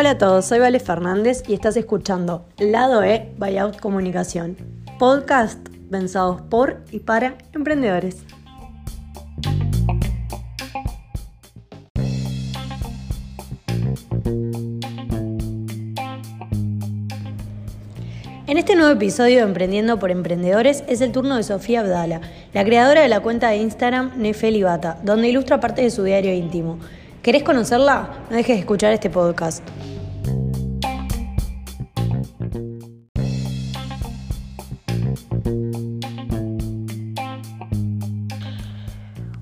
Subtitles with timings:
[0.00, 4.56] Hola a todos, soy Vale Fernández y estás escuchando Lado E Buyout Comunicación,
[4.98, 8.24] podcast pensados por y para emprendedores.
[18.46, 22.22] En este nuevo episodio de Emprendiendo por Emprendedores es el turno de Sofía Abdala,
[22.54, 26.78] la creadora de la cuenta de Instagram Nefelibata, donde ilustra parte de su diario íntimo.
[27.22, 28.08] ¿Querés conocerla?
[28.30, 29.62] No dejes de escuchar este podcast.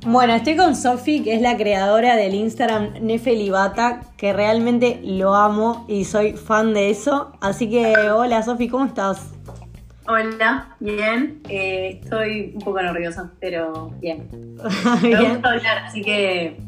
[0.05, 5.85] Bueno, estoy con Sofi, que es la creadora del Instagram Nefelibata, que realmente lo amo
[5.87, 7.31] y soy fan de eso.
[7.41, 9.35] Así que, hola Sofi, ¿cómo estás?
[10.09, 11.43] Hola, bien.
[11.49, 14.29] Eh, estoy un poco nerviosa, pero bien.
[15.03, 16.68] Me gusta hablar, así que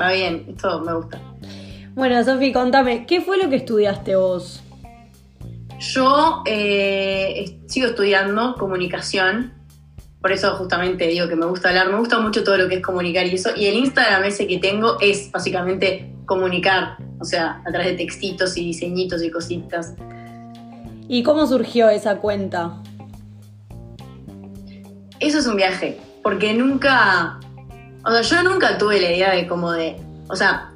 [0.00, 0.46] va bien.
[0.48, 1.20] Esto me gusta.
[1.94, 4.62] Bueno, Sofi, contame, ¿qué fue lo que estudiaste vos?
[5.78, 9.60] Yo eh, sigo estudiando comunicación
[10.20, 12.82] por eso justamente digo que me gusta hablar, me gusta mucho todo lo que es
[12.82, 13.50] comunicar y eso.
[13.56, 18.56] Y el Instagram ese que tengo es básicamente comunicar, o sea, a través de textitos
[18.58, 19.94] y diseñitos y cositas.
[21.08, 22.82] ¿Y cómo surgió esa cuenta?
[25.20, 27.40] Eso es un viaje, porque nunca,
[28.04, 29.96] o sea, yo nunca tuve la idea de como de,
[30.28, 30.70] o sea,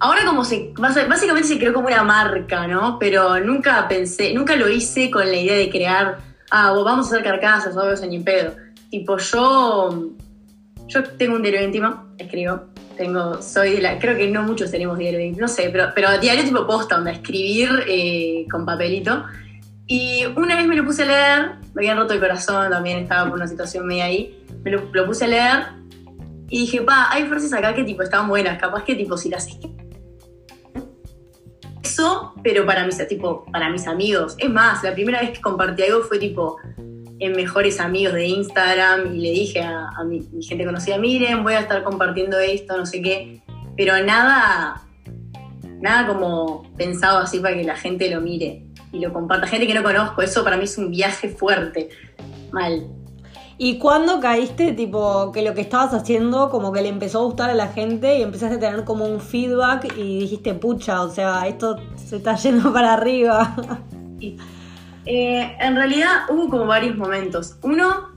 [0.00, 2.98] ahora como se, básicamente se creó como una marca, ¿no?
[2.98, 6.18] Pero nunca pensé, nunca lo hice con la idea de crear,
[6.50, 8.52] ah, vamos a hacer carcasas o algo así, pedo
[8.90, 10.12] Tipo, yo,
[10.86, 12.68] yo tengo un diario íntimo, escribo.
[12.96, 16.18] Tengo, soy de la, creo que no muchos tenemos diario íntimo, no sé, pero, pero
[16.18, 19.24] diario tipo posta, donde escribir eh, con papelito.
[19.86, 23.28] Y una vez me lo puse a leer, me habían roto el corazón, también estaba
[23.28, 24.44] por una situación media ahí.
[24.64, 25.77] Me lo, puse a leer
[26.48, 29.46] y dije, pa, hay frases acá que tipo están buenas, capaz que tipo si las
[31.82, 34.34] Eso, pero para mis, tipo, para mis amigos.
[34.38, 36.56] Es más, la primera vez que compartí algo fue tipo,
[37.20, 41.60] en mejores amigos de Instagram y le dije a, mi, gente conocida, miren, voy a
[41.60, 43.42] estar compartiendo esto, no sé qué,
[43.76, 44.82] pero nada,
[45.80, 49.46] nada como pensado así para que la gente lo mire y lo comparta.
[49.46, 51.90] Gente que no conozco, eso para mí es un viaje fuerte,
[52.52, 52.86] mal.
[53.60, 57.50] ¿Y cuándo caíste, tipo, que lo que estabas haciendo como que le empezó a gustar
[57.50, 61.46] a la gente y empezaste a tener como un feedback y dijiste, pucha, o sea,
[61.48, 63.56] esto se está yendo para arriba?
[65.06, 67.56] Eh, en realidad hubo como varios momentos.
[67.62, 68.10] Uno,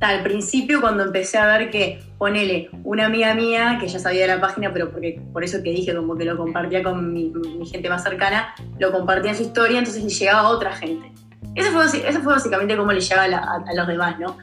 [0.00, 4.28] al principio cuando empecé a ver que, ponele, una amiga mía, que ya sabía de
[4.28, 7.32] la página, pero porque, por eso que dije como que lo compartía con mi,
[7.70, 11.12] gente más cercana, lo compartía en su historia, entonces le llegaba a otra gente.
[11.54, 14.36] Eso fue, eso básicamente como le llegaba a, los demás, ¿no?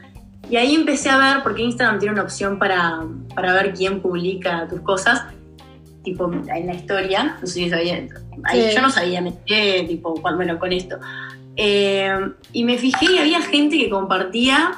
[0.50, 4.66] Y ahí empecé a ver, porque Instagram tiene una opción para, para ver quién publica
[4.68, 5.22] tus cosas,
[6.02, 8.06] tipo en la historia, no sé si sabía,
[8.44, 10.98] ahí yo no sabía, me quedé tipo, bueno, con esto.
[11.54, 14.72] Eh, y me fijé y había gente que compartía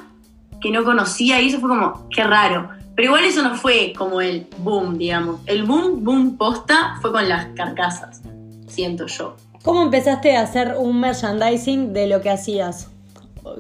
[0.61, 2.69] que no conocía y eso fue como, qué raro.
[2.95, 5.41] Pero igual eso no fue como el boom, digamos.
[5.47, 8.23] El boom, boom posta fue con las carcasas,
[8.69, 9.37] siento yo.
[9.65, 12.91] ¿Cómo empezaste a hacer un merchandising de lo que hacías?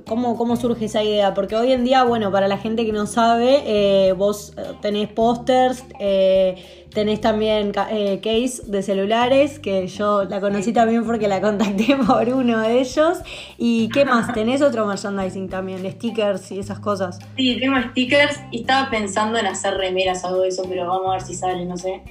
[0.06, 1.34] ¿Cómo, ¿Cómo surge esa idea?
[1.34, 5.08] Porque hoy en día, bueno, para la gente que no sabe, eh, vos eh, tenés
[5.08, 11.96] pósters, eh, tenés también case de celulares, que yo la conocí también porque la contacté
[12.06, 13.18] por uno de ellos.
[13.58, 14.32] ¿Y qué más?
[14.34, 17.18] ¿Tenés otro merchandising también, stickers y esas cosas?
[17.36, 21.08] Sí, tengo stickers y estaba pensando en hacer remeras o algo de eso, pero vamos
[21.08, 22.02] a ver si sale, no sé.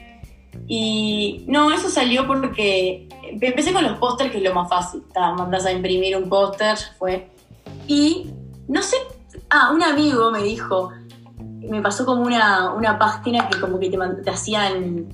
[0.68, 3.08] Y no, eso salió porque
[3.40, 5.04] empecé con los pósters, que es lo más fácil.
[5.16, 7.30] Mandás a imprimir un póster, fue
[7.92, 8.34] y
[8.70, 8.96] no sé,
[9.50, 10.94] ah, un amigo me dijo,
[11.60, 15.10] me pasó como una, una página que como que te, hacían,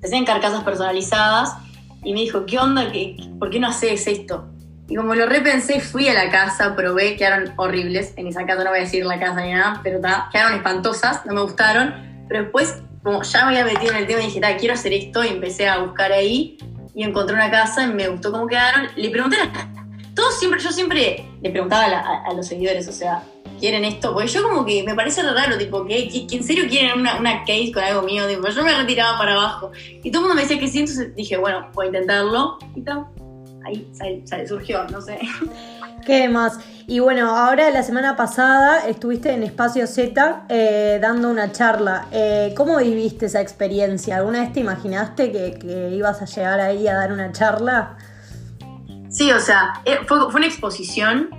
[0.00, 1.54] te hacían carcasas personalizadas
[2.02, 2.90] y me dijo, ¿qué onda?
[2.90, 4.48] ¿Qué, ¿Por qué no haces esto?
[4.88, 8.14] Y como lo repensé, fui a la casa, probé, quedaron horribles.
[8.16, 10.00] En esa casa no voy a decir la casa ni nada, pero
[10.32, 11.94] quedaron espantosas, no me gustaron.
[12.26, 15.28] Pero después, como ya me había metido en el tema, dije, quiero hacer esto y
[15.28, 16.58] empecé a buscar ahí
[16.96, 18.88] y encontré una casa y me gustó cómo quedaron.
[18.96, 19.52] Le pregunté a la
[20.38, 23.22] siempre, yo siempre le preguntaba a, los seguidores, o sea,
[23.58, 24.12] ¿quieren esto?
[24.12, 27.70] Porque yo como que me parece raro, tipo, que, en serio quieren una, una, case
[27.72, 29.70] con algo mío, tipo, yo me retiraba para abajo.
[30.02, 32.58] Y todo el mundo me decía que sí, entonces dije, bueno, voy a intentarlo.
[32.74, 33.06] Y tal,
[33.64, 35.18] ahí sale, surgió, no sé.
[36.06, 36.58] ¿Qué más?
[36.86, 42.06] Y bueno, ahora la semana pasada estuviste en Espacio Z eh, dando una charla.
[42.10, 44.16] Eh, ¿Cómo viviste esa experiencia?
[44.16, 47.96] ¿Alguna vez te imaginaste que, que ibas a llegar ahí a dar una charla?
[49.10, 51.30] Sí, o sea, eh, fue, una exposición.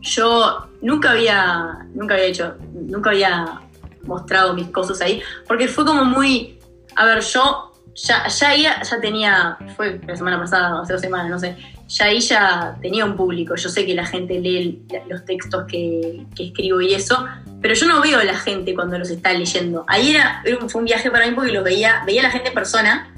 [0.00, 3.60] Yo nunca había, nunca había hecho, nunca había
[4.04, 6.58] mostrado mis cosas ahí, porque fue como muy,
[6.96, 11.30] a ver, yo ya, ya ahí ya tenía, fue la semana pasada, hace dos semanas,
[11.30, 11.56] no sé,
[11.88, 13.56] ya ahí ya tenía un público.
[13.56, 17.26] Yo sé que la gente lee los textos que, que escribo y eso,
[17.60, 19.84] pero yo no veo a la gente cuando los está leyendo.
[19.88, 22.54] Ahí era, fue un viaje para mí porque lo veía, veía a la gente en
[22.54, 23.12] persona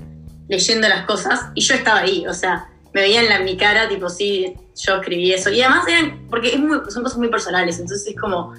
[0.48, 4.08] leyendo las cosas y yo estaba ahí, o sea, me veían en mi cara, tipo,
[4.08, 5.50] sí, yo escribí eso.
[5.50, 8.52] Y además eran, porque es muy, son cosas muy personales, entonces es como,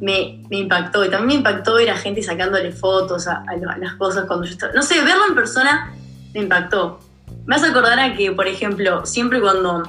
[0.00, 1.04] me, me, impactó.
[1.04, 3.44] Y también me impactó ver a gente sacándole fotos a,
[3.78, 4.72] las cosas cuando yo estaba.
[4.72, 5.94] No sé, verlo en persona
[6.34, 7.00] me impactó.
[7.46, 9.82] Me hace acordar a que, por ejemplo, siempre cuando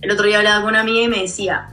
[0.00, 1.68] el otro día hablaba con una amiga y me decía,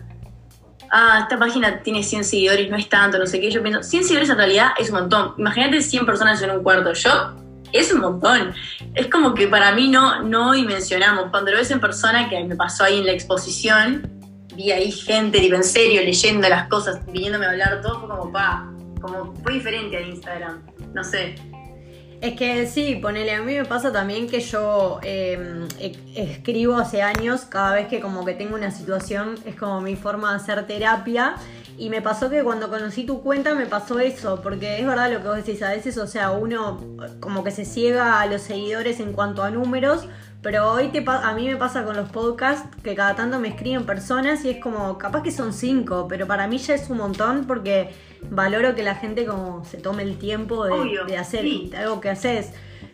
[0.92, 3.52] ah, esta página tiene 100 seguidores, no es tanto, no sé qué.
[3.52, 5.34] Yo pienso, 100 seguidores en realidad es un montón.
[5.38, 6.94] Imagínate 100 personas en un cuarto.
[6.94, 7.36] Yo,
[7.72, 8.54] es un montón.
[8.94, 11.30] Es como que para mí no, no dimensionamos.
[11.32, 14.10] Cuando lo ves en persona, que me pasó ahí en la exposición,
[14.56, 18.32] vi ahí gente, digo, en serio, leyendo las cosas, viniéndome a hablar, todo fue como,
[18.32, 18.72] pa,
[19.02, 20.62] como fue diferente al Instagram,
[20.94, 21.36] no sé.
[22.22, 27.02] Es que sí, ponele, a mí me pasa también que yo em, e, escribo hace
[27.02, 30.66] años, cada vez que como que tengo una situación, es como mi forma de hacer
[30.66, 31.36] terapia.
[31.78, 35.22] Y me pasó que cuando conocí tu cuenta me pasó eso, porque es verdad lo
[35.22, 36.80] que vos decís, a veces, o sea, uno
[37.20, 40.08] como que se ciega a los seguidores en cuanto a números,
[40.42, 43.86] pero hoy te a mí me pasa con los podcasts que cada tanto me escriben
[43.86, 47.46] personas y es como, capaz que son cinco, pero para mí ya es un montón
[47.46, 47.90] porque
[48.30, 51.46] valoro que la gente como se tome el tiempo de, hacer
[51.76, 52.52] algo que haces.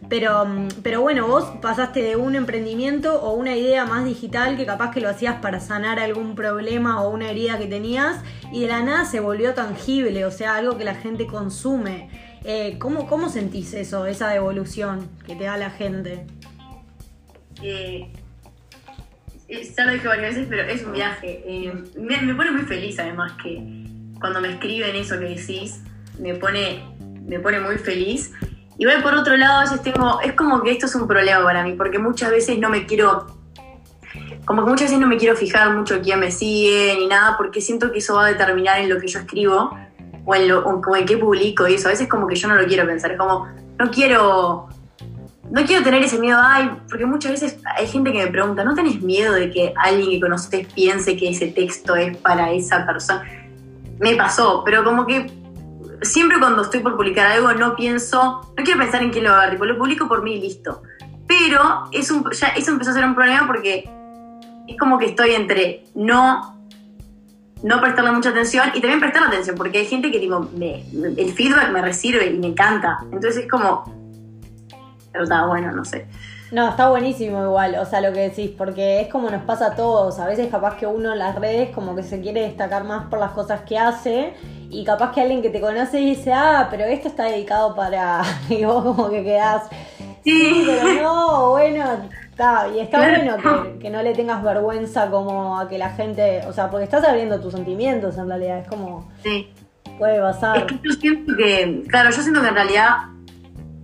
[0.09, 4.65] Pero, mm, pero bueno, vos pasaste de un emprendimiento o una idea más digital que
[4.65, 8.21] capaz que lo hacías para sanar algún problema o una herida que tenías
[8.51, 12.09] y de la nada se volvió tangible, o sea, algo que la gente consume.
[12.43, 16.25] Eh, ¿cómo, ¿Cómo sentís eso, esa devolución que te da la gente?
[17.61, 18.11] Eh,
[19.77, 21.43] ya lo dije varias veces, pero es un viaje.
[21.45, 23.61] Eh, me, pone muy feliz además que
[24.19, 25.81] cuando me escriben eso que decís,
[26.19, 26.83] me pone,
[27.25, 28.31] me pone muy feliz.
[28.85, 31.63] Voy por otro lado, a veces tengo, es como que esto es un problema para
[31.63, 33.27] mí, porque muchas veces no me quiero,
[34.45, 37.61] como que muchas veces no me quiero fijar mucho quién me sigue ni nada, porque
[37.61, 39.77] siento que eso va a determinar en lo que yo escribo
[40.25, 41.89] o en, lo, o en qué publico y eso.
[41.89, 43.47] A veces como que yo no lo quiero pensar, es como,
[43.77, 44.69] no quiero
[45.51, 48.73] no quiero tener ese miedo, ay, porque muchas veces hay gente que me pregunta, ¿no
[48.73, 53.29] tenés miedo de que alguien que conoces piense que ese texto es para esa persona?
[53.99, 55.29] Me pasó, pero como que
[56.01, 59.43] siempre cuando estoy por publicar algo no pienso, no quiero pensar en quién lo va
[59.43, 60.81] a ver, lo publico por mí y listo.
[61.27, 63.89] Pero es ya eso empezó a ser un problema porque
[64.67, 66.57] es como que estoy entre no
[67.63, 71.71] no prestarle mucha atención y también prestar atención, porque hay gente que tipo, el feedback
[71.71, 72.97] me recibe y me encanta.
[73.03, 73.83] Entonces es como,
[75.11, 76.07] pero está bueno, no sé.
[76.51, 79.75] No, está buenísimo igual, o sea, lo que decís, porque es como nos pasa a
[79.75, 80.19] todos.
[80.19, 83.19] A veces capaz que uno en las redes como que se quiere destacar más por
[83.19, 84.33] las cosas que hace
[84.69, 88.21] y capaz que alguien que te conoce dice, ah, pero esto está dedicado para...
[88.49, 89.69] y vos como que quedás,
[90.25, 91.85] sí, pero no, bueno,
[92.29, 96.41] está, y está bueno que, que, no le tengas vergüenza como a que la gente,
[96.47, 99.09] o sea, porque estás abriendo tus sentimientos en realidad, es como...
[99.23, 99.49] Sí.
[99.97, 100.57] Puede pasar.
[100.57, 102.95] Es que yo siento que, claro, yo siento que en realidad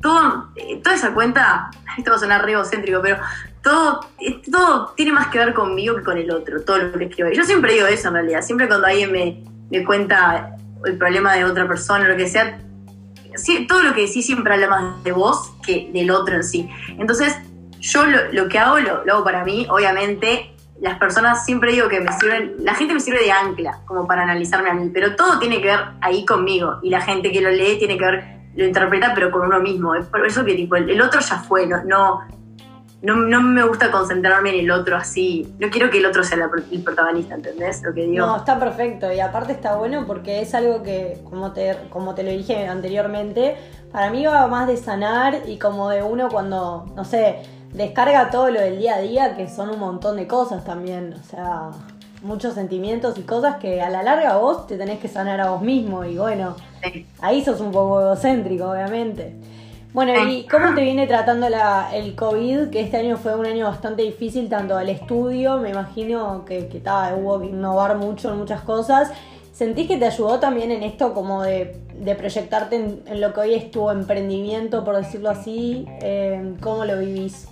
[0.01, 0.49] todo,
[0.83, 3.17] toda esa cuenta, esto va a sonar pero
[3.61, 7.05] todo, eh, todo tiene más que ver conmigo que con el otro, todo lo que
[7.05, 7.29] escribo.
[7.31, 11.45] Yo siempre digo eso en realidad, siempre cuando alguien me, me cuenta el problema de
[11.45, 12.59] otra persona lo que sea,
[13.67, 16.69] todo lo que decís siempre habla más de vos que del otro en sí.
[16.97, 17.35] Entonces,
[17.79, 20.53] yo lo, que hago lo, lo, hago para mí, obviamente.
[20.79, 24.21] Las personas siempre digo que me sirven, la gente me sirve de ancla como para
[24.21, 27.49] analizarme a mí, pero todo tiene que ver ahí conmigo y la gente que lo
[27.49, 29.95] lee tiene que ver lo interpreta pero con uno mismo.
[29.95, 32.21] Es por eso que tipo, el, otro ya fue, no,
[33.03, 35.55] no, no, me gusta concentrarme en el otro así.
[35.59, 37.83] No quiero que el otro sea el protagonista, ¿entendés?
[37.83, 38.25] Lo que digo.
[38.25, 39.13] No, está perfecto.
[39.13, 43.55] Y aparte está bueno porque es algo que, como te, como te lo dije anteriormente,
[43.91, 48.49] para mí va más de sanar y como de uno cuando, no sé, descarga todo
[48.49, 51.13] lo del día a día, que son un montón de cosas también.
[51.13, 51.69] O sea,
[52.21, 55.61] muchos sentimientos y cosas que a la larga vos te tenés que sanar a vos
[55.61, 56.03] mismo.
[56.03, 56.55] Y bueno
[57.19, 59.35] Ahí sos un poco egocéntrico, obviamente.
[59.93, 62.69] Bueno, ¿y cómo te viene tratando la, el COVID?
[62.69, 66.81] Que este año fue un año bastante difícil, tanto al estudio, me imagino que, que
[67.15, 69.11] hubo que innovar mucho en muchas cosas.
[69.53, 71.79] ¿Sentís que te ayudó también en esto como de,
[72.15, 75.87] proyectarte en, lo que hoy es tu emprendimiento, por decirlo así?
[76.01, 77.47] Eh, ¿Cómo lo vivís?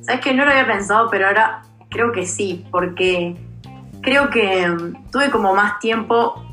[0.00, 1.62] Sabes que no lo había pensado, pero ahora
[1.94, 3.36] creo que sí, porque
[4.02, 4.76] creo que
[5.10, 6.44] tuve como más tiempo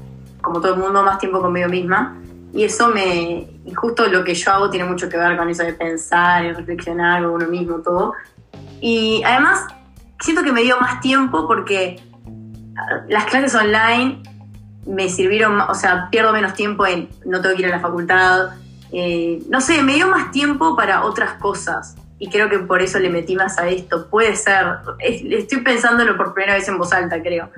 [0.42, 2.18] como todo el mundo, más tiempo conmigo misma.
[2.54, 3.48] Y eso me.
[3.66, 6.52] Y justo lo que yo hago tiene mucho que ver con eso de pensar y
[6.52, 8.14] reflexionar con uno mismo, todo.
[8.82, 9.66] Y además,
[10.20, 12.00] siento que me dio más tiempo porque
[12.78, 14.22] ah, las clases online
[14.86, 18.50] me sirvieron, o sea, pierdo menos tiempo en no tengo que ir a la facultad,
[18.92, 21.96] eh, no sé, me dio más tiempo para otras cosas.
[22.22, 24.08] Y creo que por eso le metí más a esto.
[24.08, 24.63] Puede ser.
[25.00, 27.50] estoy pensándolo por primera vez en voz alta, creo.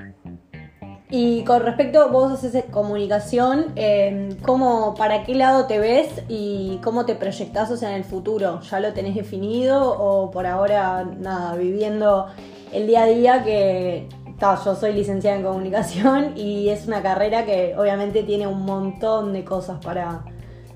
[1.10, 7.06] Y con respecto, vos haces comunicación, eh, ¿cómo, ¿para qué lado te ves y cómo
[7.06, 8.62] te proyectás o sea, en el futuro?
[8.62, 12.28] ¿Ya lo tenés definido o por ahora, nada, viviendo
[12.72, 14.08] el día a día que
[14.66, 19.44] yo soy licenciada en comunicación y es una carrera que obviamente tiene un montón de
[19.44, 20.24] cosas para,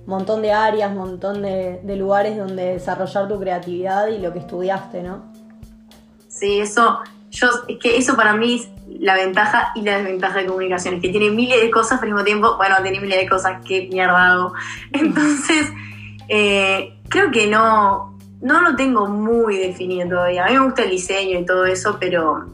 [0.07, 5.03] montón de áreas, montón de, de lugares donde desarrollar tu creatividad y lo que estudiaste,
[5.03, 5.31] ¿no?
[6.27, 6.99] Sí, eso,
[7.29, 11.01] yo, es que eso para mí es la ventaja y la desventaja de comunicación, es
[11.01, 13.87] que tiene miles de cosas, pero al mismo tiempo, bueno, tiene miles de cosas, qué
[13.91, 14.53] mierda hago.
[14.93, 15.71] Entonces,
[16.29, 20.45] eh, creo que no, no lo tengo muy definido todavía.
[20.45, 22.45] A mí me gusta el diseño y todo eso, pero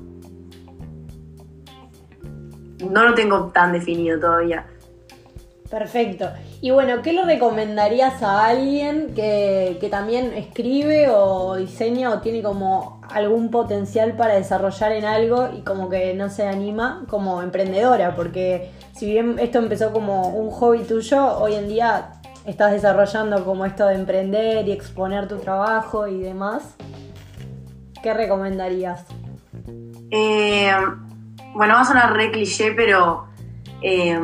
[2.90, 4.66] no lo tengo tan definido todavía.
[5.74, 6.30] Perfecto.
[6.62, 13.02] Y bueno, ¿qué le recomendarías a alguien que, también escribe o diseña o tiene como
[13.10, 18.16] algún potencial para desarrollar en algo y como que no se anima como emprendedora?
[18.16, 23.66] Porque si bien esto empezó como un hobby tuyo, hoy en día estás desarrollando como
[23.66, 26.76] esto de emprender y exponer tu trabajo y demás.
[28.04, 29.06] ¿Qué recomendarías?
[30.12, 30.72] Eh,
[31.56, 33.26] bueno, va a sonar re cliché, pero
[33.82, 34.20] eh,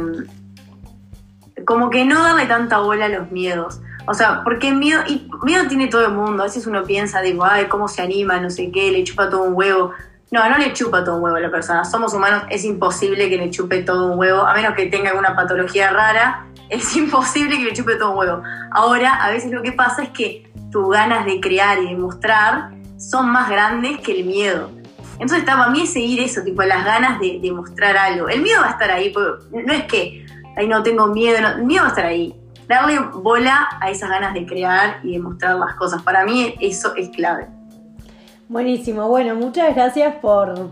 [1.70, 3.80] como que no darle tanta bola a los miedos.
[4.08, 5.04] O sea, porque miedo,
[5.44, 6.42] miedo tiene todo el mundo.
[6.42, 9.44] A veces uno piensa, digo, ay, cómo se anima, no sé qué, le chupa todo
[9.44, 9.92] un huevo.
[10.32, 11.86] No, no le chupa todo un huevo a la persona.
[11.86, 15.36] Somos humanos, es imposible que le chupe todo un huevo, a menos que tenga alguna
[15.36, 18.42] patología rara, es imposible que le chupe todo un huevo.
[18.72, 22.72] Ahora, a veces lo que pasa es que tus ganas de crear y de mostrar
[22.98, 24.72] son más grandes que el miedo.
[25.20, 28.28] Entonces, para mí es seguir eso, tipo, las ganas de, de mostrar algo.
[28.28, 29.14] El miedo va a estar ahí,
[29.52, 32.36] no es que ahí no tengo miedo, el miedo va a estar ahí.
[32.68, 36.04] Darle bola a esas ganas de crear y de mostrar las cosas.
[36.04, 37.48] Para mí eso es clave.
[38.50, 40.72] Buenísimo, bueno, muchas gracias por,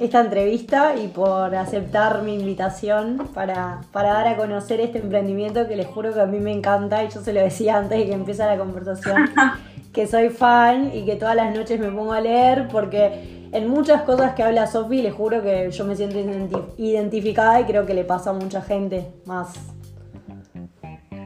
[0.00, 5.76] esta entrevista y por aceptar mi invitación para, para, dar a conocer este emprendimiento que
[5.76, 8.12] les juro que a mí me encanta y yo se lo decía antes de que
[8.12, 9.30] empiece la conversación,
[9.92, 14.02] que soy fan y que todas las noches me pongo a leer porque en muchas
[14.02, 16.18] cosas que habla Sofi, le juro que yo me siento
[16.78, 19.54] identificada y creo que le pasa a mucha gente más.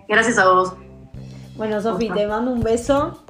[0.08, 0.74] Gracias a vos.
[1.56, 3.24] Bueno, Sofi, te mando un beso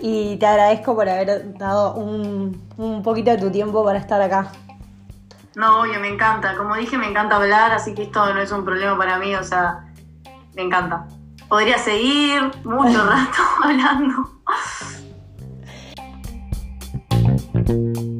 [0.00, 4.52] y te agradezco por haber dado un, un poquito de tu tiempo para estar acá.
[5.56, 6.56] No, obvio, me encanta.
[6.56, 9.42] Como dije, me encanta hablar, así que esto no es un problema para mí, o
[9.42, 9.84] sea,
[10.54, 11.06] me encanta.
[11.48, 14.30] Podría seguir mucho rato hablando.
[17.70, 18.19] Thank you.